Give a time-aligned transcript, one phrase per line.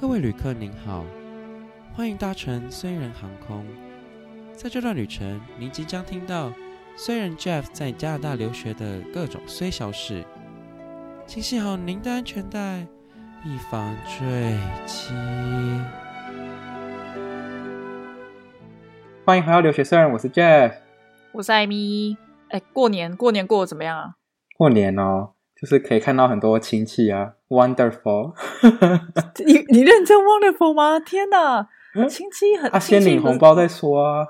[0.00, 1.04] 各位旅客您好，
[1.92, 3.66] 欢迎搭乘虽然航空。
[4.56, 6.50] 在这段旅程，您即将听到
[6.96, 10.24] 虽然 Jeff 在加拿大留学的各种虽小事，
[11.26, 12.86] 请系好您的安全带，
[13.44, 15.12] 以防坠机。
[19.26, 20.76] 欢迎回到留学虽人，我是 Jeff，
[21.32, 22.16] 我是艾米。
[22.48, 24.14] 哎，过年过年过得怎么样啊？
[24.56, 28.32] 过年哦，就是可以看到很多亲戚啊，Wonderful。
[29.44, 30.98] 你你认真 Wonderful 吗？
[30.98, 31.68] 天哪，
[32.08, 34.26] 亲戚很，他、啊、先领红包再说啊。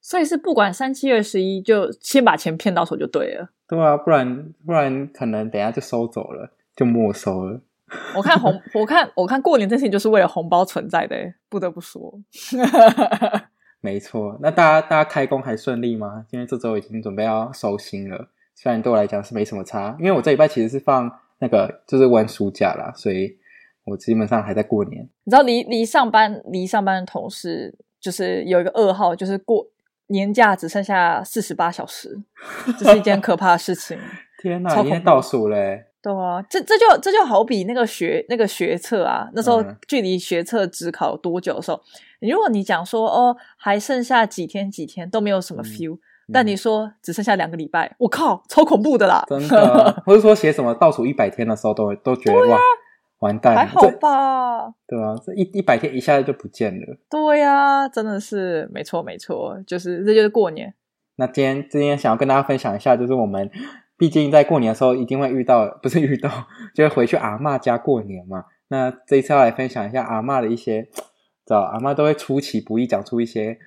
[0.00, 3.50] 所以是不管三七二十一，就先把钱骗到手就对了。
[3.68, 7.60] 对啊，不然不然可能等下就收走了，就没收了。
[8.16, 11.16] 我看红， 我看我看过年这事情就是为了红包存在的，
[11.50, 12.18] 不得不说。
[13.82, 16.24] 没错，那大家大家开工还顺利吗？
[16.30, 18.28] 因为这周已经准备要收心了，
[18.60, 23.38] 虽然对我来讲是没什么差，因为我这礼拜其实是放那个就是玩暑假啦，所以
[23.84, 25.02] 我基本上还在过年。
[25.24, 29.66] 你知道离离上班离上班的同事就是有一个噩耗，就是过。
[30.12, 32.20] 年假只剩下四十八小时，
[32.76, 33.96] 这是一件可怕的事情。
[34.42, 35.84] 天哪，已经倒数嘞！
[36.02, 41.80] 对啊，这这就这就好比那个学那个学测啊，那时候距离学测只考多久的时候，
[42.20, 45.96] 嗯、如果你讲说哦，还剩下几天几天都没有什么 feel，、
[46.32, 49.24] 但你说只剩下两个礼拜，我靠，超恐怖的啦！
[49.28, 52.58] 真的， 或者说写什么倒数一百天的时候，都都觉得、啊、哇。
[53.20, 54.72] 完蛋，还好吧？
[54.86, 56.96] 对啊，这一一百天一下子就不见了。
[57.10, 60.72] 对呀、啊，真的是没错没错，就是这就是过年。
[61.16, 63.50] 那今天今天想要跟大家分享一下，就是我们
[63.98, 66.30] 毕竟在过年的时候一定会遇到，不是遇到，
[66.74, 68.46] 就会回去阿嬷家过年嘛。
[68.68, 70.84] 那这一次要来分享一下阿嬷的一些，
[71.44, 73.58] 知道阿嬷都会出其不意讲出一些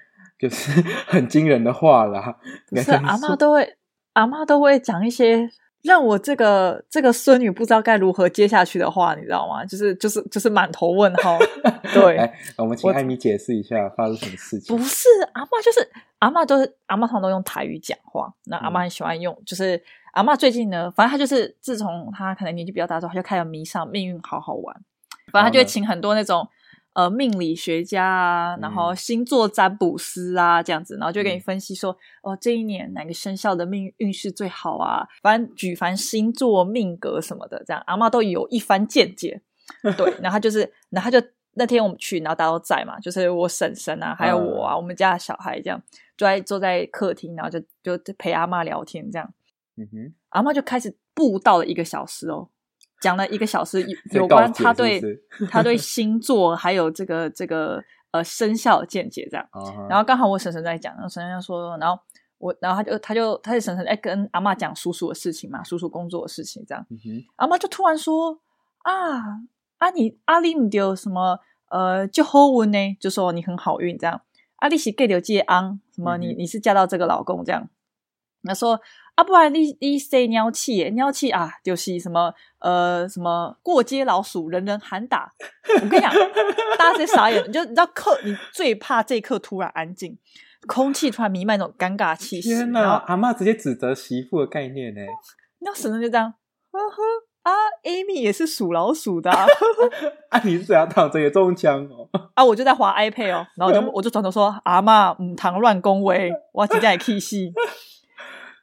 [0.44, 0.72] 就是
[1.08, 2.38] 很惊人的话啦。
[2.76, 3.78] 是阿妈都会，
[4.14, 5.50] 阿妈都会讲一些。
[5.84, 9.66] 让我这个这个孙女不知道该如何接下去的话，你知道吗？
[9.66, 11.38] 就是就是就是满头问号。
[11.94, 14.78] 对，来，我们请艾米解释一下发生什么事情。
[14.78, 18.34] 不是阿妈，就是阿妈都是阿妈，通常都用台语讲话。
[18.46, 24.74] 那阿妈很喜欢用，嗯、就是阿妈最近呢，反正她就是自从她可能年纪比较大之后，她就开始迷上命运好好玩。
[25.34, 26.48] 反正她就会请很多那种。
[26.94, 35.08] 呃，命理学家啊，然后星座占卜师啊，这样子，然后就给你分析说，嗯、哦，这一年哪个生肖的命运势最好啊？
[35.22, 39.42] 反正举凡星座命格什么的，这样阿妈都有一番见解。
[39.98, 41.20] 对， 然后就是，然后就
[41.54, 45.82] 那天我们去，然后大家都在嘛，就是我婶婶啊，还有我啊，嗯、我们家的小孩这样，
[46.16, 49.34] 坐在坐在客厅，然后就就陪阿妈聊天这样。
[49.78, 52.50] 嗯哼，阿妈就开始布道了一个小时哦。
[53.04, 55.02] 讲了一个小时有有关他对
[55.52, 59.90] 他对星座还有这个这个呃生肖的见解这样，uh.
[59.90, 62.02] 然后刚好我婶婶在讲，然后婶婶说，然后
[62.38, 67.26] 我然后他就他就他就婶婶在跟阿妈讲叔叔的事情嘛，叔叔工作的事情这样，uh.
[67.36, 68.40] 阿妈就突然说
[68.84, 69.20] 啊
[69.80, 71.38] 啊你阿里你丢什么
[71.70, 74.22] 呃就好运呢，就说你很好运这样，
[74.58, 76.38] 阿里是给了接昂什么你、uh.
[76.38, 77.68] 你是嫁到这个老公这样，
[78.44, 78.80] 他说。
[79.16, 80.90] 啊，不然你你谁尿气耶？
[80.90, 85.32] 鸟气啊，就是什么呃什么过街老鼠，人人喊打。
[85.82, 86.12] 我跟你讲，
[86.80, 90.18] 大家直接傻眼，你就你知道刻，你最怕这一刻突然安静，
[90.68, 92.50] 空气突然弥漫那种尴尬气息。
[92.50, 93.04] 天哪！
[93.08, 95.02] 阿妈直接指责媳妇的概念呢？
[95.60, 96.34] 那婶婶就这样，
[96.72, 97.04] 呵呵
[97.44, 97.52] 啊
[97.84, 99.46] ，Amy 也是属老鼠的啊。
[100.30, 102.10] 啊，你是怎样躺着也中枪哦？
[102.34, 107.36] 啊，我就在滑 iPad 哦，然后我就我就转头说阿妈唔通乱恭维，我今天也气死。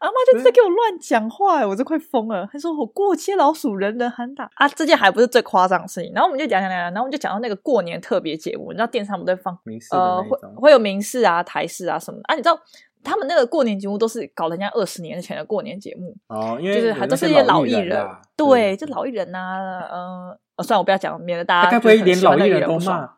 [0.01, 2.49] 阿妈就在给我乱讲话，我就快疯了。
[2.51, 4.67] 他说我过街老鼠，人人喊打啊！
[4.69, 6.11] 这件还不是最夸张的事情。
[6.15, 9.57] 然后我们就讲讲讲，然后我们就讲到那个过年特别节目，你知道电视上不都会放
[9.91, 12.35] 呃会会有民视啊、台视啊什么的啊？
[12.35, 12.59] 你知道
[13.05, 23.11] 他们那个过年节目都是搞人家二十年前的过年节目哦，因为就是还都是一些老艺人，对，就老艺人呐，嗯，算了，我不要讲，免得大家该不会连老艺人都骂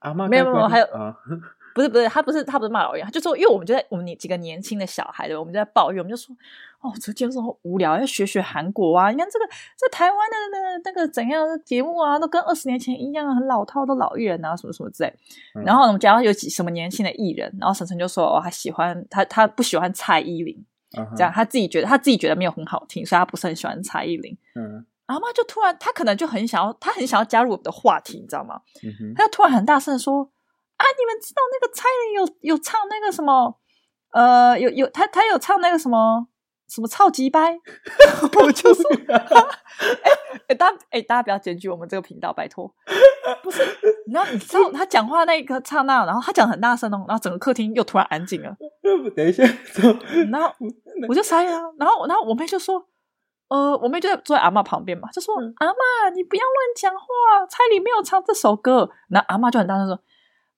[0.00, 0.26] 阿妈？
[0.26, 0.86] 没有没有，还有。
[1.76, 6.34] 不是不是，他不是他不是骂老人，他就说，因为我们就在我们几个年轻的小孩对，我们就在抱怨，我们就说，
[6.80, 9.10] 哦，这节目好无聊，要学学韩国啊！
[9.10, 15.14] 你看这个在台湾的那那个怎样的节目啊，都跟二十年前一样，很老套，都老艺人啊，什么什么之类。
[15.54, 20.56] 嗯、然后我们讲到有几什么年轻的艺人，然后婶婶就说，哦，他喜欢他他不喜欢蔡依林，
[20.96, 24.34] 嗯、这样他自己觉得他自己觉得没有很好听，所以他不是很喜欢蔡依林。
[24.54, 28.62] 嗯，阿妈就突然他可能就很想要，他很想要加入我们的话题，你知道吗？
[29.14, 30.30] 他就突然很大声的说。
[30.76, 30.84] 啊！
[30.98, 33.58] 你们知道那个蔡依林有有唱那个什么？
[34.12, 36.26] 呃，有有他他有唱那个什么
[36.68, 37.58] 什么超级掰？
[38.40, 40.10] 我就是， 哎
[40.48, 42.72] 哎，大家哎大家不要检举我们这个频道，拜托。
[43.42, 43.62] 不是，
[44.12, 48.56] 然后你知道 他讲话那一个刹那，然后他讲很大声哦，然后整个客厅又突然安静了。
[49.14, 49.42] 等一下，
[50.30, 50.52] 然后
[51.08, 52.86] 我就傻眼了，然后然后我妹就说。
[53.48, 59.94] 呃，我妹就在坐在阿嬷旁边嘛，就说：“嗯、阿嬷，你不要乱讲话，蔡琳没有唱这首歌。”然后阿嬷就很大声说：“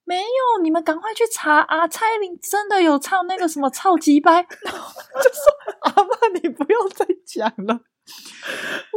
[0.08, 1.86] 没有，你们赶快去查啊！
[1.86, 4.32] 蔡琳真的有唱那个什么超级掰。”
[4.64, 5.42] 然 后就说
[5.84, 7.80] ：“阿嬷，你不要再讲了，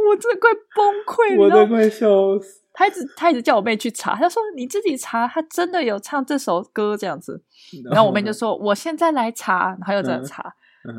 [0.08, 2.08] 我真的快崩溃了，我都快笑
[2.40, 7.44] 死。”他一直他一直叫我妹去查，他说：“你自己查，他真的有唱这首歌这样子。”
[7.92, 10.54] 然后我妹就说：“我现在来查。”然后又在查。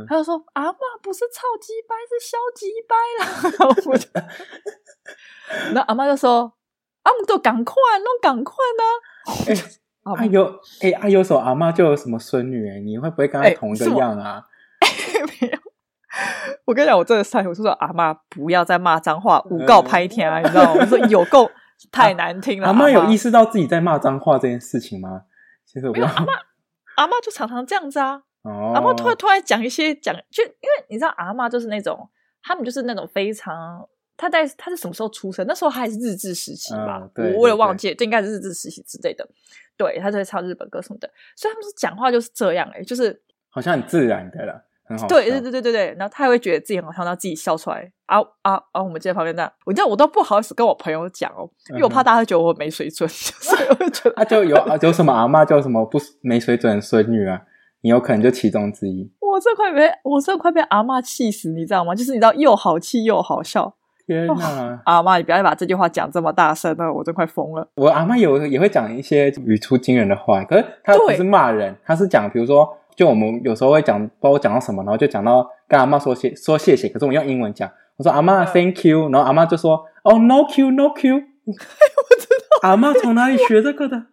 [0.07, 3.25] 他就说：“阿嬷不是超级掰，是小鸡掰啦。
[3.57, 4.07] ”然后我就，
[5.73, 6.53] 那阿妈就说
[7.03, 8.83] ：“阿嬷都赶快，弄赶快呢。
[9.47, 9.55] 欸
[10.03, 14.45] ”哎，阿有哎，阿有时候阿妈就有什么孙女哎，你会不会跟她同一个样啊？
[14.81, 15.57] 欸、 没有，
[16.65, 20.39] 我跟你讲，我真的上，我就说阿妈不要再骂脏话，诬告拍天啊！
[20.39, 20.81] 你知道吗？
[20.81, 21.49] 我说有够
[21.91, 22.67] 太难听了。
[22.67, 25.23] 阿妈有意识到自己在骂脏话这件事情吗？
[25.65, 26.33] 其实我没有，阿妈
[26.97, 28.21] 阿妈就常常这样子啊。
[28.75, 32.09] 阿妈突然突然讲一些讲，就因为你知道阿妈就是那种，
[32.43, 35.45] 他们就是那种非常，他在他是什么时候出生？
[35.47, 39.27] 那时候还是日治时期吧，嗯、我也忘记，这应该是日治时期之类的。
[39.75, 43.19] 对，他就会唱日本歌什么的，所以他们是讲话就是这样、欸，哎，就是
[43.49, 45.07] 好像很自然的了，很好。
[45.07, 47.91] 对对对对对对，然后他还会觉得自己很好笑，然后自己笑出来。
[48.05, 48.83] 啊啊啊！
[48.83, 57.41] 我们在旁边这样，我这样我都不好意思跟我朋友讲哦，因为我怕大家会觉得我没水准， 所以我就觉得 啊，就有啊，有什么阿妈叫什么不没水准的孙女啊。
[57.81, 59.11] 你有可能就其中之一。
[59.19, 61.95] 我这快被我这快被阿妈气死，你知道吗？
[61.95, 63.75] 就是你知道又好气又好笑。
[64.05, 64.33] 天哪！
[64.33, 67.67] 哦、阿妈，你不要把这句话讲这么大声了，我真快疯了。
[67.75, 83.95] 我阿嬷有也会讲一些语出惊人的话，可是她不是骂人，她是讲，比如说，就我们有时候会讲，不知道我讲到什么，然后就讲到跟阿妈说谢说谢谢，可是我们用英文讲，我说阿妈 Thank you，然后阿妈就说哦 No Q No Q，我知道阿妈从哪里学这个的？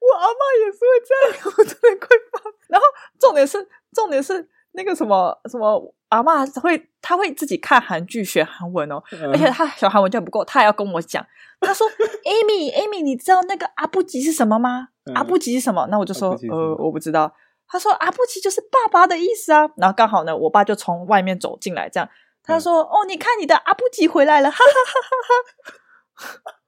[0.00, 1.12] 我阿妈也是会这
[1.44, 2.50] 样， 我真的快发。
[2.68, 2.86] 然后
[3.18, 3.58] 重点是，
[3.92, 11.24] 重点是那个什么什么阿妈会，她会自己看韩剧学韩文哦，嗯、而且她学韩文就不够，她还要跟我讲。
[11.60, 11.86] 她说：
[12.24, 14.88] “Amy，Amy，你知道那个阿布吉是什么吗？
[15.06, 17.34] 嗯、阿布吉是什么？”那我就说：“呃，我不知道。”
[17.68, 22.08] 她说：“阿布吉就是爸爸的意思啊。”然后刚好呢，我爸就从外面走进来，这样
[22.42, 26.52] 他说：“嗯、哦，你看你的阿布吉回来了，哈哈哈哈哈。”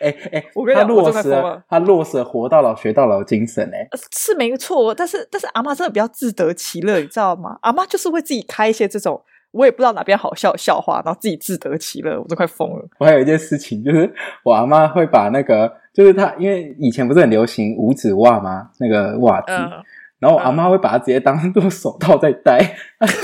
[0.00, 4.94] 哎哎，我跟你讲，他落实了，他落实了活到老学到老的精神哎，是没错。
[4.94, 7.58] 但是但是阿妈真的比较自得其乐，你知道吗？
[7.62, 12.88] 阿妈就是会自己开一些这种我也不知道哪边好笑的笑话，然后自己自得其乐，我都快疯了。
[12.98, 14.12] 我还有一件事情，就是
[14.44, 18.68] 我阿妈会把那个，就是她因为以前不是很流行五指袜吗？
[18.78, 19.70] 那个袜子，嗯、
[20.18, 22.58] 然后我阿妈会把它直接当 做手套在戴。
[23.00, 23.08] 嗯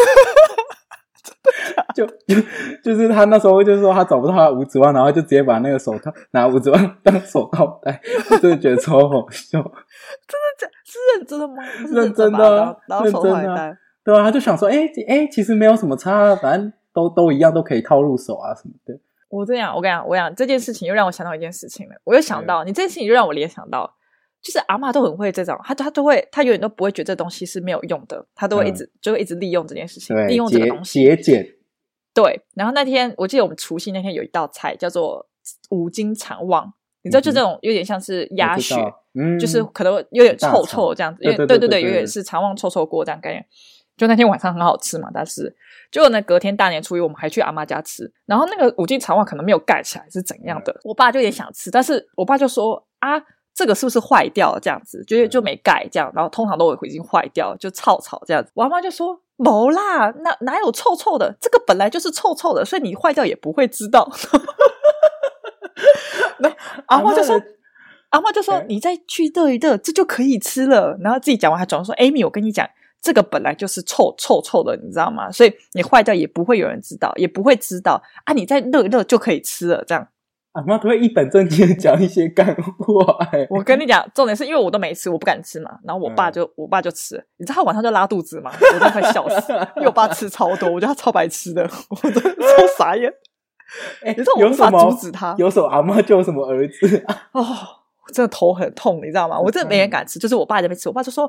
[1.95, 2.35] 就就
[2.83, 8.01] 就是他那时候就是说他找不到他的五指袜，然后就直接把那个手套拿五指袜当手套戴，
[8.31, 9.61] 我真的觉得超好笑。
[9.63, 10.69] 真的假？
[10.85, 11.65] 是认真的吗？
[11.93, 13.23] 认真的，认真
[13.55, 13.79] 的。
[14.05, 18.99] 对啊，他就想说，哎、欸、哎、欸，其实没有什么差，反正都都一样，都可以套入手啊什么的。
[19.29, 21.95] 我这样，我跟你讲，我讲这件事情又让我想到一件事情了。
[22.05, 23.95] 我又想到你这件事情，又让我联想到。
[24.43, 31.47] 就是阿妈都很会这种，他他都会，他永远都不会觉得这东西是没有用的，他都会一直、嗯、就会一直利用这件事情，利用这个东西节俭。
[32.15, 35.27] 对，然后那天我记得我们除夕那天有一道菜叫做
[35.71, 36.73] 五金肠旺，
[37.03, 38.77] 你知道就这种有点像是鸭血，
[39.15, 43.45] 嗯、就是可能有点臭臭这样子，因为对对对，有点是肠旺臭臭锅这样概念。
[43.97, 45.55] 就那天晚上很好吃嘛，但是
[45.91, 53.23] 结果呢，隔天大年初一我们还去阿妈家吃，然后那个五金肠旺可能没有盖起来是怎样的，嗯、我爸就也想吃，但是我爸就说啊。
[53.57, 54.59] 这个是不是坏掉了？
[54.61, 58.51] 这样子，就就没盖这样，然后通常都已经坏掉，就臭臭这样子。
[58.53, 61.37] 我妈就说：“没啦，哪哪有臭臭的？
[61.41, 64.09] 这个本来就是臭臭的，所以你坏掉也不会知道。
[66.39, 66.49] ”那
[66.87, 67.41] 阿嬷就说
[68.11, 72.69] ：“阿嬷就说，你再去热一热，这就可以吃了。”然后自己讲完还转说：“Amy，我跟你讲，
[73.03, 75.31] 这个本来就是臭臭臭的，你知道吗？
[75.33, 78.33] 所以你坏掉也不会有人知道，也不会知道啊。
[78.33, 80.09] 你再热一热就可以吃了，这样。”
[80.55, 83.19] 阿妈都会一本正经的讲一些干话。
[83.51, 85.71] 我跟你讲，重点是因为我都没吃，我不敢吃嘛。
[85.83, 89.53] 然后我爸就，嗯、我爸就吃，你知道他晚上就拉肚子嘛，我都快笑死。
[89.77, 93.13] 因为我爸吃超多，我觉得他超白痴的，我都超傻眼。
[94.03, 95.35] 哎、欸，你知道我无法阻止他。
[95.39, 99.41] 有什么阿妈就有什么儿子 哦，我真的头很痛，你知道吗？
[99.41, 101.29] 我真的没人敢吃，就是我爸在那边吃，我爸就说，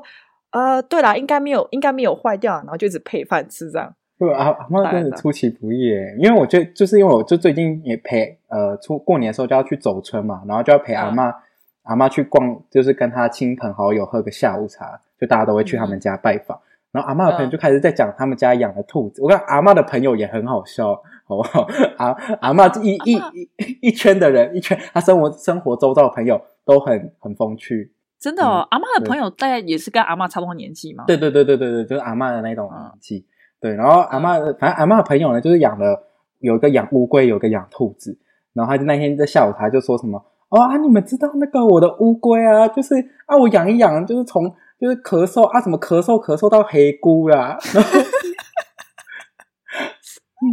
[0.52, 3.92] 呃，对啦，应该没有，应该没有坏掉，然后就一直配饭吃这样。
[4.18, 11.34] 对阿阿嬷真的出其不意，因为我觉得就是因为我就最近也陪呃出过年的时候就要去走村嘛，然后就要陪阿嬷、嗯、
[11.82, 16.56] 阿嬷去逛，就是跟她亲朋好友喝个下午茶，就大家都会去他们家拜访。
[16.56, 20.94] 嗯、然后阿嬷的朋友就开始在讲他们家养的兔子，嗯、我看阿嬷的朋友也很好笑，
[21.26, 21.68] 好不好？
[21.98, 28.60] 阿阿嬷一一一一圈的人，一圈他生活生活周遭的朋友都很很风趣，真的哦。
[28.62, 31.04] 嗯、阿嬷的朋友大概也是跟阿嬷差不多年纪嘛？
[31.06, 33.26] 对对对对对对，就是阿嬷的那种年纪。
[33.60, 36.08] 对，然后阿嬷，反正阿嬷的朋友呢，就是养了
[36.40, 38.18] 有一个养乌龟，有一个养兔子。
[38.52, 42.94] 然后他就那天在下午茶就说什么哦啊，你们知道那个我的乌龟啊，就是
[43.26, 47.90] 啊我养一养，就是从就是咳嗽啊，什么咳嗽咳嗽到黑菇啦，然后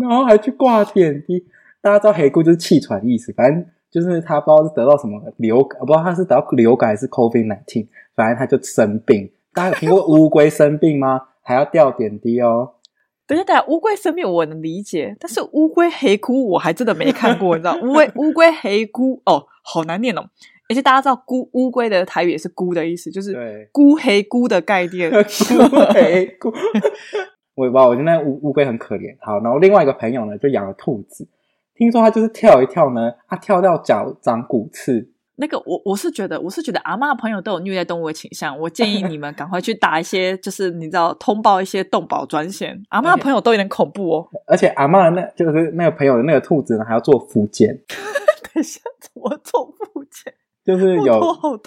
[0.10, 1.46] 然后还去挂点滴。
[1.82, 9.32] 大家知道黑菇就是气喘的意思，反正就是他不知道是得到什么流感，不知道他是得到流感还是 COVID-19，反正他就生病。
[9.54, 11.22] 大家有听过乌龟生病吗？
[11.42, 12.72] 还要吊点滴哦。
[13.36, 17.76] 等一下，等一下，乌龟生病我能理解，但是乌龟黑菇我还真的没看过，你知道？
[17.82, 20.30] 乌龟乌龟黑菇哦，好难念哦。
[20.70, 23.36] 而且大家知道“菇”乌龟的台语也是“菇”的意思，就是
[23.72, 25.12] “菇黑菇”的概念。
[25.12, 25.18] 菇
[25.94, 26.52] 黑菇，
[27.56, 29.16] 我也不知道，我觉得那乌乌龟很可怜。
[29.20, 31.28] 好，然后另外一个朋友呢，就养了兔子。
[31.76, 35.13] 听说他就是跳一跳呢，他跳到脚长骨刺。
[35.36, 38.58] 那个我我是觉得，我是觉得阿妈的朋友都有虐待动物的倾向。
[38.60, 42.80] 我建议你们赶快去打一些，就是你知道通报一些动保专线。
[42.90, 44.28] 阿妈的朋友都有点恐怖哦。
[44.46, 47.70] 而且阿嬷那就是那个朋友的那个兔子呢，还要做复健。
[48.54, 50.34] 等一下，怎么做复健？
[50.64, 51.20] 就是有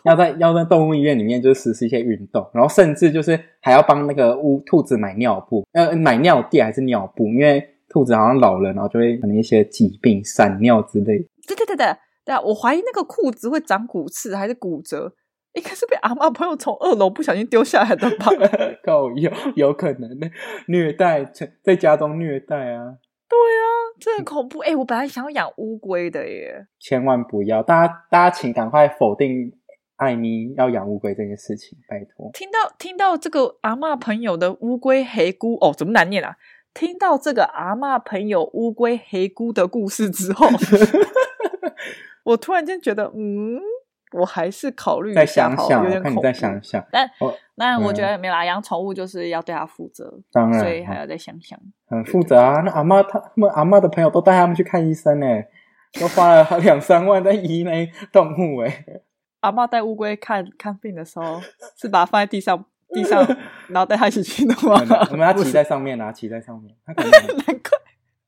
[0.05, 7.71] 要在要在动物医院里面就是实施一些运动，然后甚至就是还要帮那个乌兔子买尿布，呃，买尿垫还是尿布，因为。
[7.89, 11.17] 兔子好像老了，然后就会可能一些疾病、闪尿之类。
[11.47, 11.97] 对对对对对
[12.35, 12.41] 啊！
[12.41, 15.13] 我怀疑那个裤子会长骨刺还是骨折，
[15.53, 18.27] 应该是被阿妈朋友从二楼不小心丢下来的吧？
[18.85, 20.31] 够有有可能的
[20.69, 21.25] 虐待，
[21.63, 22.97] 在家中虐待啊！
[23.29, 23.67] 对啊，
[23.99, 24.61] 这很恐怖。
[24.61, 27.63] 哎、欸，我本来想要养乌龟的耶，千万不要！
[27.63, 29.53] 大家大家请赶快否定
[29.97, 32.31] 艾咪要养乌龟这件事情，拜托。
[32.33, 36.37] 听到听到这个阿妈朋友的乌龟黑菇哦，怎么难念啊？
[36.75, 40.47] 听到这个阿妈朋友乌龟黑菇的故事之后，
[42.27, 43.59] 我突然间觉得，嗯，
[44.13, 46.21] 我还是考虑再想想，有点恐怖。
[46.21, 47.09] 再想想，但
[47.55, 51.59] 那我觉得没啦，养宠物就是要对它负责，当然，所以还要再想想。
[51.87, 52.61] 很负责啊！
[52.63, 55.27] 那阿嬷他们阿嬷的朋友都带他们去看医生呢，
[56.01, 58.85] 都花了 两三万在医那动物哎。
[59.41, 61.41] 阿嬷带乌龟看看病的时候，
[61.77, 62.65] 是把它放在地上。
[62.95, 63.27] 地上，
[63.69, 64.81] 然后带它一起去的吗，
[65.11, 66.73] 我们要骑在上面啊，骑在上面。
[66.87, 66.97] 难
[67.59, 67.79] 怪，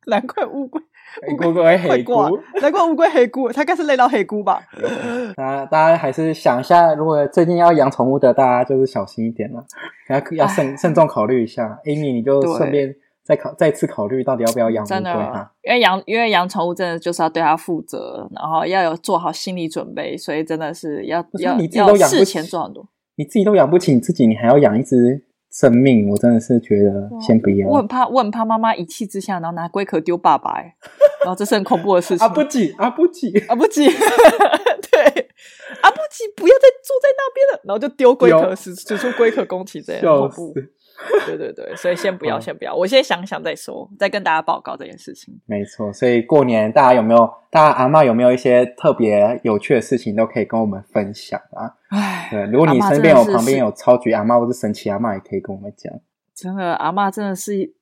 [0.06, 0.82] 难怪乌龟，
[1.32, 2.12] 乌龟黑菇，
[2.60, 4.62] 难怪乌龟黑菇，它应该是累到黑菇吧？
[5.36, 9.64] 大家大家还是想一下，如果最近要养宠物的，大家就是小心一点了，
[10.08, 11.78] 要要慎慎重考虑一下。
[11.84, 15.52] Amy，你就顺便再考再次考虑，到底要不要养乌龟哈？
[15.62, 21.58] 因为养因为养宠物真的就是要对它负责，然后要有做好心理准备，所以真的是要要
[21.96, 22.86] 要事前做很多。
[23.16, 27.68] 你自己都养不起你自己，你还要养一只生命，我真的是觉得先不要。
[27.68, 30.74] 我很怕，我很怕妈妈一气之下，然后拿龟壳丢爸爸，哎，
[31.24, 32.26] 然后这是很恐怖的事情。
[32.26, 33.88] 阿 不吉，阿不吉，阿不吉，
[35.04, 35.28] 对，
[35.82, 40.54] 阿不吉，不要再坐在那边了，然后就丢龟壳，使使出龟壳攻击，这样恐怖。
[41.24, 45.32] 对对对，所以先不要，先不要，我先想想再说，再跟大家报告这件事情。
[45.46, 51.70] 没错，所以过年大家有没有，大家阿妈有没有一些特别有趣的事情都可以跟我们分享啊？
[51.90, 55.92] 哎，对，如果你身边有旁边有超级阿妈或者神奇阿妈，也可以跟我们讲。
[56.34, 57.72] 真的，阿妈真的是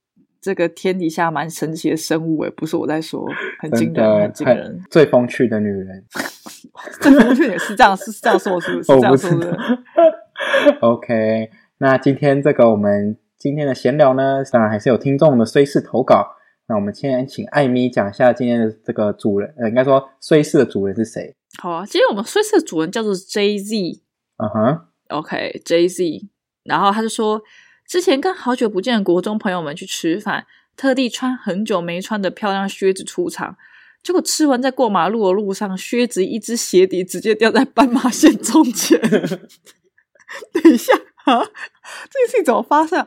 [0.46, 3.26] 这个天底下蛮神奇的生物诶，不是我在说，
[3.58, 6.04] 很惊人，很惊人，最风趣的女人，
[7.02, 8.92] 最风趣也是这样，是这样说，是不是？
[8.94, 9.58] 是这样说的。
[10.82, 11.50] OK。
[11.78, 16.28] 那今天这个我们今天的闲聊呢，当然还是有听众的虽事投稿。
[16.68, 21.34] 那我们先请艾米讲一下今天的这个主人，呃，应该说虽事的主人是谁？
[21.60, 24.00] 好啊，今天我们虽事的主人叫做 JZ。
[24.36, 26.28] 嗯哼，OK，JZ。
[26.62, 27.42] 然后他就说，
[27.86, 33.56] 之前跟好久不见的国中朋友们去吃饭，特地穿很久没穿的漂亮靴子出场，
[34.02, 39.00] 结果吃完在过马路的路上，靴子一只鞋底直接掉在斑马线中间。
[40.52, 40.92] 等一下。
[41.26, 43.04] 啊，这件事情怎么发生？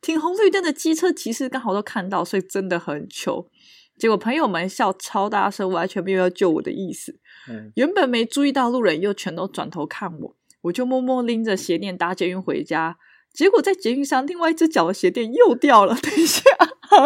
[0.00, 3.50] 停红绿灯的机车骑士刚好都看到，所以真的很糗。
[3.98, 7.18] 结果朋友们笑超大声，完全没有要救我的意思。
[7.48, 12.96] 嗯，原本没注意到路人又全都转头看我，我就默默拎着鞋垫搭捷运回家。
[13.38, 15.94] 结果在捷运上，另外一只脚的鞋垫又掉了。
[16.02, 16.42] 等一下，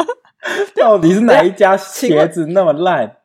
[0.74, 3.18] 到底是哪一家鞋子那么烂？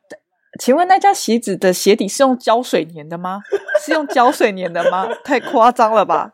[0.60, 3.40] 请问那家鞋子的鞋底是用胶水粘的吗？
[3.82, 5.08] 是用胶水粘的吗？
[5.24, 6.32] 太夸张了吧！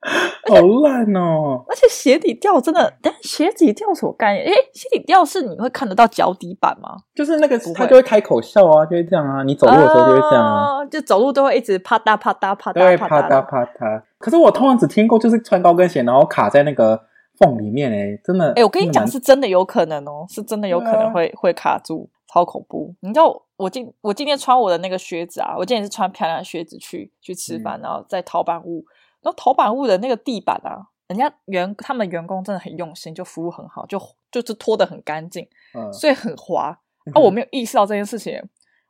[0.48, 1.62] 好烂哦！
[1.68, 4.46] 而且鞋底掉真的，但鞋底掉什么概念？
[4.46, 6.96] 哎，鞋底掉是你会看得到脚底板吗？
[7.14, 9.42] 就是那个他就会开口笑啊，就会这样啊。
[9.44, 14.02] 你走路的时候就会这样啊，就走路都会一直啪嗒啪嗒啪嗒，对，啪嗒啪嗒。
[14.18, 16.98] 可是我通常只听过就是穿高跟鞋，然后卡在那个
[17.38, 18.52] 缝里面，哎，真的。
[18.54, 22.94] 诶，我跟你讲，是真的有可能哦，是真的有可能会会卡住，超恐怖。
[23.00, 28.82] 你知道我今我今天穿我的那个靴子啊，我今天是穿漂亮的靴子去去吃饭，然后在陶板屋。
[29.22, 34.00] 然后头板屋的那个地板啊，人家员他们员工真的很用心，就服务很好，就
[34.30, 36.78] 就是拖得很干净，嗯，所以很滑。
[37.14, 38.38] 啊，我没有意识到这件事情，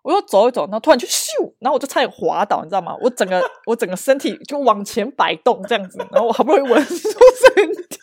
[0.03, 1.29] 我又走一走，然后突然就咻，
[1.61, 2.95] 然后我就差点滑倒，你知道吗？
[3.01, 7.99] 我整个我整个身体就往前摆动这样子，然后我好不容易稳住身体，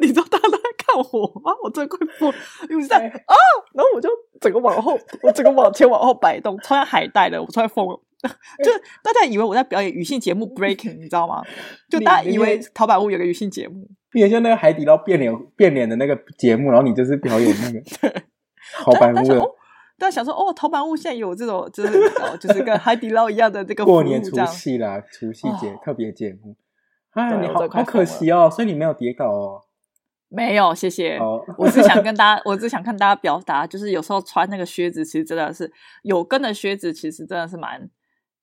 [0.00, 1.52] 你知道大家都在看我吗？
[1.64, 2.32] 我真的快疯，
[2.70, 3.34] 因为在啊，
[3.74, 4.08] 然后我就
[4.40, 8.00] 整个往后，我整个往前往后摆动，超像海带的，我突然疯了。
[8.64, 8.72] 就
[9.02, 11.42] 大家以为我在表演语性节目 breaking，你知道吗？
[11.88, 18.22] 就大家以为淘宝屋有个语性节目，也就那个海底捞变脸变脸的那个节目，然后你就是表演那个 对
[18.82, 19.40] 陶板屋的。
[19.98, 26.56] 大家想说哦，淘宝屋现在有这种就是哦，就是跟海底捞一样的这个过年除夕啦，除夕节、哦、特别节目。
[27.10, 29.62] 啊，你好好可惜哦，所以你没有跌倒哦。
[30.28, 31.16] 没有，谢谢。
[31.16, 31.40] Oh.
[31.56, 35.72] 我只想跟大家，我只想看大家表达，就是有时候穿那个靴子，其实真的是
[36.02, 37.88] 有跟的靴子，其实真的是蛮。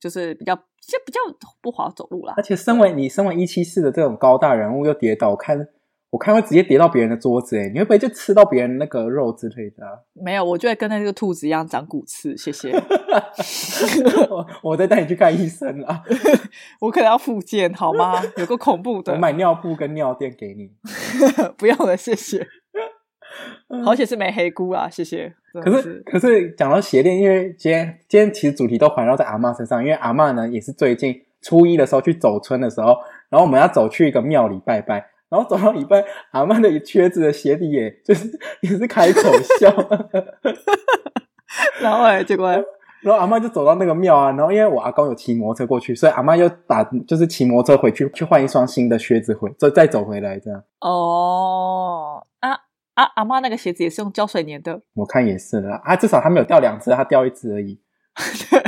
[0.06, 1.20] 就是比较，就比较
[1.64, 2.36] 不好走路啦。
[2.38, 5.58] 而且，身为你身为一七四的这种高大人物，又跌倒，我看
[6.12, 9.98] 我看会直接跌到别人的桌子，哎你会不会就吃到别人那个肉之类的、啊？
[10.14, 12.38] 没有，我就会跟那个兔子一样长骨刺。
[12.38, 12.72] 谢谢。
[14.30, 16.04] 我我再带你去看医生啊！
[16.80, 18.22] 我可能要复健，好吗？
[18.38, 20.70] 有个恐怖的，我买尿布跟尿垫给你。
[21.58, 22.46] 不用了，谢谢。
[23.84, 24.90] 好险是没黑菇啊！
[24.90, 25.34] 谢谢。
[25.64, 32.98] 可是，可是讲到鞋垫，因为今天今天其实主题都环绕在阿嬷身上，因为阿嬷呢也是最近初一的时候去走村的时候，
[33.30, 34.96] 然后我们要走去一个庙里拜拜，
[35.30, 38.30] 然后走到一半，阿嬷的靴子的鞋底也就是
[38.62, 39.22] 也是开口
[39.60, 39.74] 笑，
[41.82, 50.62] 然后哎，结果，然后阿嬷就走到那个庙啊，然后因为我阿公有骑摩托车过去，所以阿嬷又打就是骑摩托车回去去换一双新的靴子回，再再走回来这样。
[50.82, 52.65] 哦啊。
[52.96, 57.80] 啊，阿妈那个鞋子也是用胶水粘的，我看也是了啊，至少他没有掉两只，他掉一只而已。
[58.50, 58.64] 对，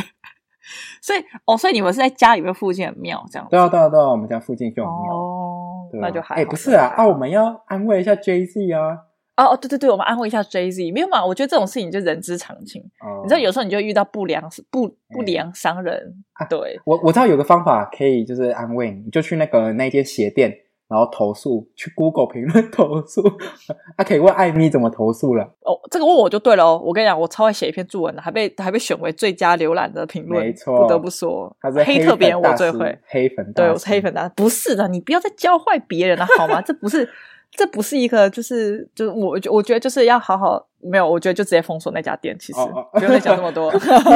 [1.01, 3.47] 所以哦，所以你们是在家里面附近的庙这样？
[3.49, 9.03] 对啊，对啊，对啊，我们家附近就有庙哦，那就还哎，不是啊，啊，我们要安慰一下 Jay Z 啊。
[9.37, 11.23] 哦哦，对对对，我们安慰一下 Jay Z，没有嘛？
[11.23, 12.81] 我觉得这种事情就人之常情。
[12.99, 15.95] 哦、你知道，有时候你就遇到不良不不良商人。
[16.33, 20.51] 啊、对，我我知道有个方法可以就是安慰你，你就去那个那间鞋店。
[20.87, 25.43] 然后投诉去 Google 评论 投诉，他、啊、可以问艾米怎么投诉了。
[25.61, 26.81] 哦，这个问我就对了哦。
[26.83, 30.45] 我跟你讲，我超会写一篇作文的，还被还被选为最佳浏览的评论。
[30.45, 33.51] 没错，不得不说，他是黑，特别人我最会黑粉。
[33.53, 34.29] 对，我是黑粉大。
[34.29, 36.61] 不是的，你不要再教坏别人了好吗？
[36.61, 37.09] 这不是，
[37.51, 42.33] 这不是一个，就是就是我我觉得就是要好好没有，我觉得就直接封锁那家店。
[42.39, 43.69] 其实、哦哦、不用再讲那么多。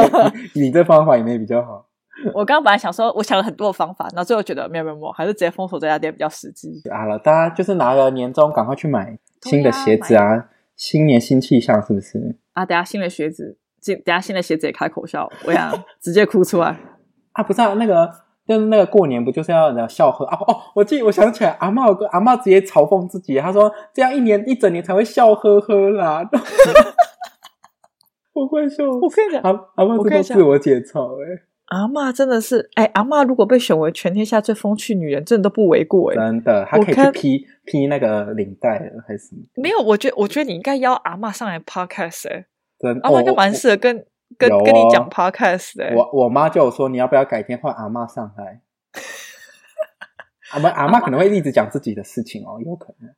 [0.56, 1.86] 你，你这方法也没比较好。
[2.34, 6.82] 我刚刚本来想说，我想了很多的方法，然后最后觉得没有没有没有，还是直接封锁这家店比较实际。
[6.92, 10.50] 好了，大家就是拿了年终，赶快去买新的鞋子啊！
[10.76, 12.38] 新年新气象，是不是？
[12.54, 13.58] 啊，等下新的鞋子，
[14.04, 15.72] 等下新的鞋子也开口笑，我想
[16.02, 16.78] 直接哭出来
[17.34, 17.44] 啊！
[17.44, 18.12] 不是啊，那个
[18.46, 20.38] 就是那个过年不就是要笑呵啊？
[20.48, 26.30] 哦，我记，我想起来，阿嬷有个阿嬷直接嘲讽自己，她说这样一年一整年才会笑呵呵啦。
[28.34, 28.84] 我快笑！
[28.86, 31.44] 我跟你讲，阿阿嬷这个自我解嘲哎、欸。
[31.72, 36.16] 阿妈真的是，哎，阿妈如果被选为全天下最风趣女人，真的都不为过哎。
[36.16, 39.42] 真的，她可以去披披那个领带还是什么？
[39.56, 42.46] 没有，我觉得，我觉得你应该邀阿妈上来 podcast 哎。
[42.78, 44.06] 真的，阿嬷就蛮适合跟
[44.38, 45.96] 跟、哦、跟你讲 podcast 哎。
[45.96, 48.60] 我我妈就有说，你要不要改天换阿妈上来？
[50.52, 53.10] 阿妈阿妈可能会一直讲自己的事情哦，有可能。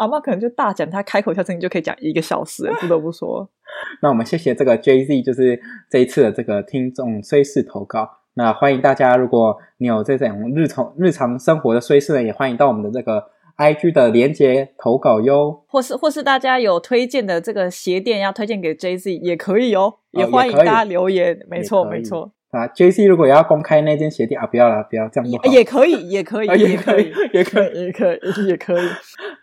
[0.00, 3.46] 阿嬷可能就大讲，她开口笑声音就可以讲一个小时，不得不说。
[4.00, 5.60] 那我们谢谢这个 Jay Z，就是
[5.90, 8.08] 这一次的这个听众衰事投稿。
[8.32, 13.22] 那欢迎大家，如果你有这种日常日常生活的衰事呢，也欢迎到我们的这个
[13.58, 15.64] IG 的连接投稿哟。
[15.68, 21.34] 或是或是大家有推荐的这个鞋店要推荐给 Jay Z 也可以哦，也欢迎大家留言。
[21.34, 22.32] 哦、没错没错。
[22.50, 25.44] 啊，Jay Z 如果要公开那间鞋店啊，不要了，不要这样不好。
[25.54, 28.88] 也可以，也可以，也可以，也可以，也可以，也可以。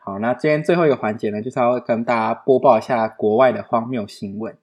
[0.04, 4.58] 好，那今天最后一个环节呢，就是要跟大家播报一下国外的荒谬新闻。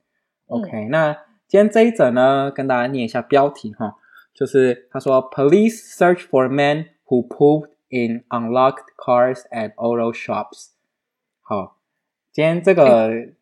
[0.48, 1.12] OK，、嗯、那
[1.48, 3.94] 今天这一则呢，跟大家念一下标题哈，
[4.34, 10.72] 就是他说，Police search for men who pooped in unlocked cars at auto shops。
[11.40, 11.78] 好，
[12.30, 13.08] 今天这个。
[13.08, 13.34] 欸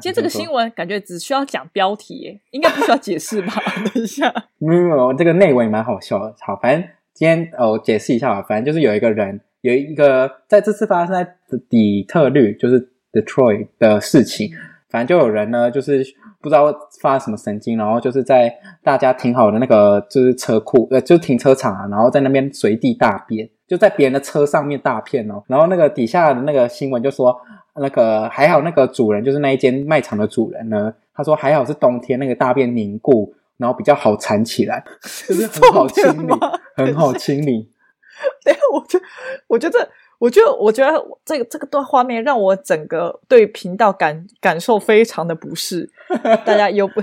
[0.00, 3.52] 今天这个新闻感觉只需要讲标题耶， 应该不需要解释吧？
[3.94, 6.34] 等一下，没有没有，这个内文蛮好笑的。
[6.40, 8.42] 好，反正今天哦，我解释一下吧。
[8.48, 11.26] 反正就是有一个人，有一个在这次发生在
[11.68, 12.80] 底特律，就是
[13.12, 14.50] Detroit 的事情。
[14.90, 16.04] 反正就有人呢，就是
[16.40, 25.42] 不知道发什么神经，然后就是在大家停好的那个就是车库，呃，就是停车场啊，然后在那边随地大便，就在别人的车上面大便哦。
[25.48, 27.36] 然后那个底下的那个新闻就说。
[27.80, 30.94] 那个还好，那个主人就是那一间卖场的主人呢。
[31.16, 34.84] 他说还好是冬天，那个大便凝固，然后比较好缠起来，
[35.28, 36.32] 就是很好清理，
[36.76, 37.70] 很好清理。
[38.44, 39.00] 对，我觉
[39.46, 45.88] 我觉得我觉得，我觉得这个这个段画面让我整个对频道感感受非常的不适。
[46.44, 47.00] 大家又不，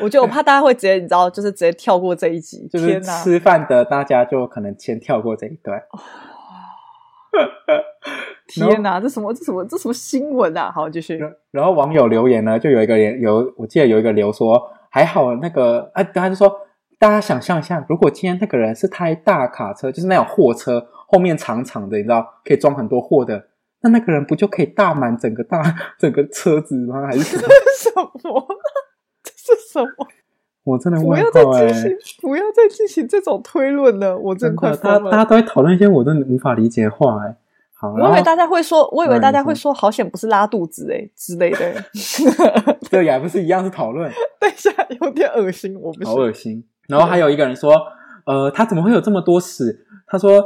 [0.00, 2.66] 我觉得我怕大家会直接，你知道，就是直接跳过这一集。
[2.72, 5.82] 就是吃饭的大家就可能先跳过这一段。
[8.50, 9.32] 天哪，这什么？
[9.32, 9.64] 这什么？
[9.64, 10.70] 这什么新闻啊？
[10.70, 11.18] 好，继续。
[11.50, 14.60] 然后网友留言呢，就有一个人有，我记得有一个留说，
[14.90, 16.52] 还好那个啊，他就说，
[16.98, 20.86] 大家想象一下，如果今天那个人是开大卡车，就是那种货车。
[21.06, 23.48] 后面长长的，你知道可以装很多货的，
[23.82, 25.60] 那那个人不就可以大满整个大
[25.98, 27.04] 整个车子吗？
[27.06, 27.48] 还是什么？
[27.76, 28.46] 什么？
[29.24, 30.06] 这是什么？
[30.62, 35.10] 我真的不要再进行，不要再进行这种推论了，我真快疯了。
[35.10, 37.36] 大家都在讨论一些我真的无法理解的话、欸，哎，
[37.80, 41.84] 好，我以为大家会说，我以为大家会说，好险不是拉肚子、欸，哎之类的。
[42.90, 44.12] 这也还不是一样是讨论？
[44.38, 46.06] 等一下，有点恶心，我不是。
[46.06, 46.62] 好恶心。
[46.88, 47.72] 然后还有一个人说，
[48.26, 49.86] 呃，他怎么会有这么多屎？
[50.06, 50.44] 他说：“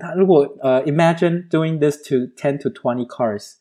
[0.00, 3.56] 他如果呃，imagine doing this to ten to twenty cars，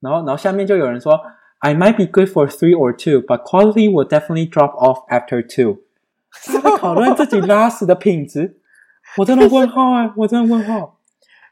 [0.00, 1.20] 然后然后下面就有人说
[1.58, 5.82] ，I might be good for three or two, but quality will definitely drop off after two。
[6.46, 8.56] 他在讨论自己拉屎的品质，
[9.18, 10.98] 我真的问号哎，我真的问号。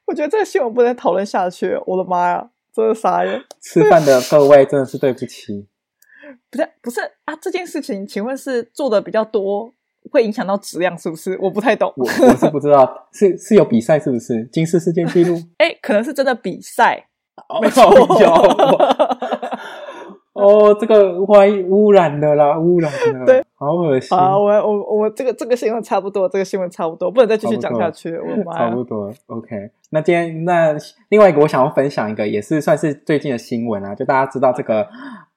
[0.07, 3.43] 我觉得这个新闻不能讨论下去，我的妈呀，真的傻眼！
[3.61, 5.67] 吃饭的各位真的是对不起，
[6.51, 9.73] 不是不是啊，这件事情请问是做的比较多？”
[10.11, 11.39] 会影响到质量是不是？
[11.41, 11.93] 我不太懂。
[11.97, 14.45] 我我是不知道，是是有比赛是不是？
[14.53, 15.39] 金氏世界纪录？
[15.59, 17.07] 哎，可能是真的比赛。
[17.63, 17.85] 没错。
[20.43, 23.25] 哦，这个怀疑污染的啦，污染的。
[23.25, 24.17] 对，好恶心。
[24.17, 28.17] 好，我我我这个这个新闻差不多，这个新闻差不多，不能再继续讲下去。
[28.21, 28.59] 我妈。
[28.59, 29.13] 差不多。
[29.27, 30.77] OK，那今天那
[31.09, 34.87] 另外一个，我想要分享一个，也是算是最近的新闻啊，就大家知道这个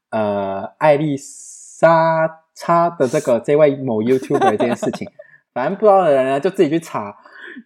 [0.09, 2.41] 呃，艾丽莎。
[2.57, 5.05] 叉的这个这位某 YouTuber 这件事情，
[5.53, 7.13] 反正不知道的人呢，就自己去查。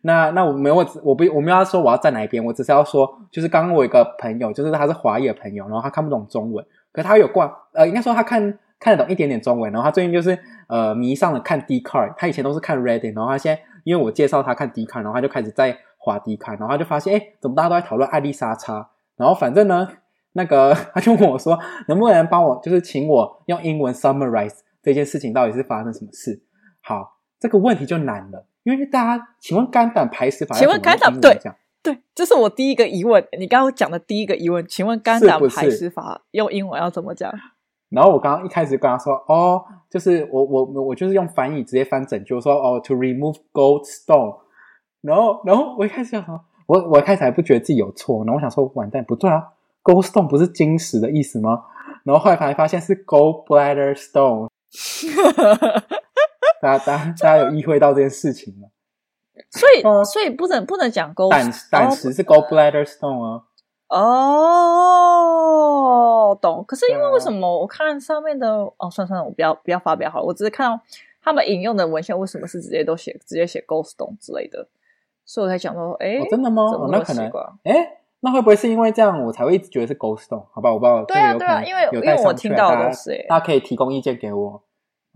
[0.01, 19.87] 那那我没有我我不我没有要说我要站哪一边，我只是要说，就是刚刚我一个朋友，就是他是华裔的朋友，然后他看不懂中文，可他有挂呃，应该说他看看得懂一点点中文，然后他最近就是呃迷上了看 Dcard，他以前都是看 Reddit，然后他现在因为我介绍他看 Dcard，然后他就开始在滑 Dcard，然后他就发现哎，怎么大家都在讨论艾丽莎叉，然后反正呢，
[20.33, 24.59] 那个 他就问我说，能不能帮我就是请我用英文 summarize。
[24.81, 26.41] 这件事情到底是发生什么事？
[26.81, 30.55] 好，这个问题就难了，因为大家，请问肝胆排石法？
[30.55, 31.37] 请问肝胆对
[31.81, 33.25] 对，这是我第一个疑问。
[33.39, 37.33] 你刚刚讲的第一个疑问，请问肝胆排石法用英文要怎么讲？
[37.89, 44.37] 然后我刚刚一开始跟他说，哦，就是我我我就是用翻译直接翻整句，说哦，to remove gold stone。
[45.01, 49.41] 然后然后我一开始想说，我我一开始还不觉得自己有错，然后我想说，完蛋，不对啊
[49.81, 51.63] ，gold stone 不是金石的意思吗？
[52.03, 54.49] 然后后来才发现是 gold bladder stone。
[56.61, 58.67] 大家，大家，大家有意会到这件事情吗？
[59.49, 63.43] 所以，所以不能不能讲 gall 胆胆石是 gallbladder stone 啊。
[63.89, 64.07] 哦，
[66.41, 66.63] 懂。
[66.67, 68.47] 可是因为为什么我看上面的
[68.77, 70.25] 哦，算了算了，我不要不要发表好了。
[70.25, 70.79] 我只是看到
[71.23, 74.67] 他们引用的文献，为什么是直接都写直接写 gallstone 之类的？
[75.25, 76.63] 所以我才讲说，哎、哦，真的吗？
[76.63, 77.29] 哦、那可能，
[77.63, 80.45] 哎，那会不会是因为这样，我才会一直觉得是 gallstone？
[80.51, 81.03] 好吧，我不知道。
[81.05, 84.63] 对啊，对啊，因为因为我听到的是，大家可以提供意见给我。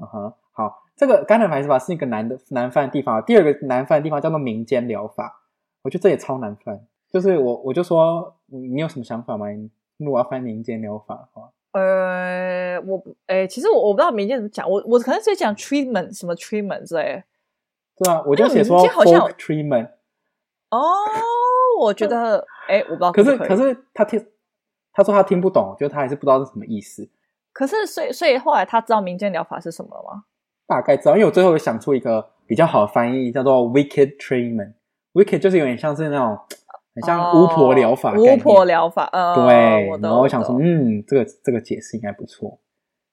[0.02, 3.24] 嗯哼，好，这个肝胆排石法是一个难的难犯的地方。
[3.24, 5.42] 第二个难犯的地方叫做民间疗法，
[5.82, 6.86] 我觉得这也超难犯。
[7.12, 9.48] 就是我我就说，你有什么想法吗？
[9.98, 17.24] 如果要翻民间疗法的话，呃，我诶，其实我我不知道民间怎么讲，我我可能是讲 treatment 什么 treatment 之类。
[17.96, 19.90] 对啊，我就写说 folk treatment。
[20.72, 20.82] 哦，
[21.80, 24.26] 我觉得哎，我不知道可，可是可是他听
[24.92, 27.08] 他说他听不懂，我觉得他还是不知道是什么意思。
[27.52, 30.24] 可是，所以，所以后来他知道民间疗法是什么了吗？
[30.68, 34.74] 大概知道，因为我最后有想出一个比较好的翻译，叫做 “wicked treatment”。
[35.14, 36.38] wicked 就是有点像是那种
[36.96, 40.00] 很像巫婆疗法，巫婆疗法，呃，对。
[40.02, 42.60] 然后我想说，嗯，这个这个解释应该不错。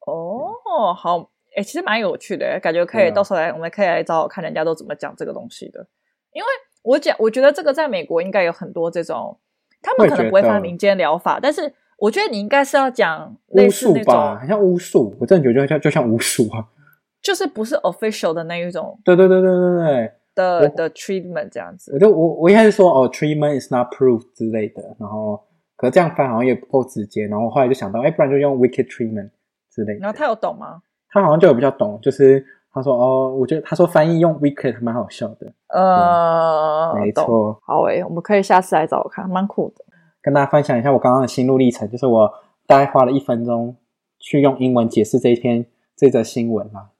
[0.06, 1.18] 哦，好，
[1.56, 5.86] 哎、欸，其实蛮有趣的，感觉可以到时候来，我们可以来找找看人家都怎么讲这个东西的。
[6.32, 6.48] 因为
[6.82, 9.38] 我讲，我觉得这个在美国应该有很多这种，
[9.82, 11.74] 他们可能不会发民间疗法，但是。
[12.00, 15.14] 我觉得你应该是要讲巫术吧，很像巫术。
[15.20, 16.64] 我真的觉得就像就像巫术啊，
[17.31, 18.99] 就是不是 official 的那一种。
[19.05, 21.93] 对对对对对对的的 treatment 这样子。
[21.95, 25.40] 我就我我一开始说哦，treatment is not proof 之类的，然后
[25.77, 29.31] 可是这样翻好像也不够直接，然后我后来就想到，哎，不然就用 wicked treatment
[29.71, 30.01] 之类的。
[30.01, 30.83] 然后他有懂吗？
[31.09, 35.53] 他好像就有比较懂，就是他说哦，我觉得他说翻译用 wicked 蛮好笑的。
[35.69, 37.57] 呃，没错。
[37.64, 39.85] 好诶，我们可以下次来找我看，蛮酷的。
[40.21, 42.29] 跟大家分享一下我刚刚的心路历程，就是我
[42.66, 43.77] 大概花了一分钟
[44.19, 45.64] 去用英文解释这一篇
[45.97, 46.90] 这则新闻嘛。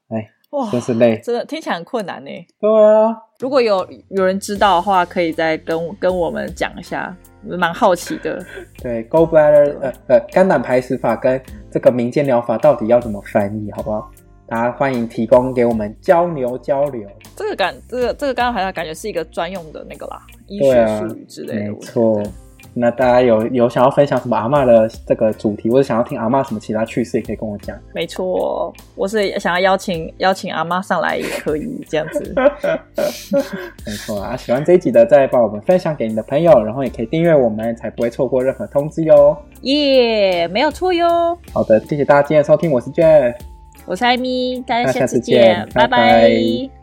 [0.51, 2.29] 哇，真是累，真的听起来很困难呢。
[2.59, 8.43] 对啊，如果有有人知道的话，可以再跟跟我们讲一下，蛮好奇的。
[8.81, 14.11] 对，Gallbladder 呃呃肝胆排石法跟这个民间疗法到底要怎么翻译，好不好？
[14.47, 17.07] 大家欢迎提供给我们交流交流。
[17.37, 21.71] 这个感，这个这个肝胆排石感觉是一个专用的那个啦，医学术语之类的。
[21.71, 22.21] 没错。
[22.73, 27.77] 那大家有有想要分享什么阿妈的这个主题，或者想要听阿妈什么其他趣事，也可以跟我讲。
[27.93, 32.33] 没错，我是想要邀请邀请阿妈上来也可以这样子。
[33.85, 39.37] 没错啊，喜欢这一集的，再帮我们分享给你的朋友，然后也可以订阅我们，才不会错过任何通知哟。
[39.61, 41.37] 耶，没有错哟。
[41.53, 43.35] 好的，谢谢大家今天的收听，我是 Jeff，
[43.85, 45.97] 我是艾米，大家下次见，拜拜。
[45.97, 46.80] 拜拜。